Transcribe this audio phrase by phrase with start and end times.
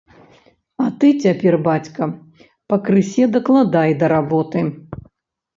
[0.83, 2.01] А ты цяпер, бацька,
[2.73, 4.65] пакрысе дакладай да работы.